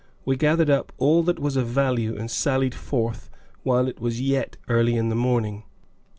We 0.25 0.35
gathered 0.35 0.71
up 0.71 0.91
all 0.97 1.21
that 1.21 1.37
was 1.37 1.55
of 1.55 1.67
value 1.67 2.17
and 2.17 2.31
sallied 2.31 2.73
forth 2.73 3.29
while 3.61 3.87
it 3.87 3.99
was 4.01 4.19
yet 4.19 4.57
early 4.67 4.95
in 4.95 5.09
the 5.09 5.15
morning. 5.15 5.61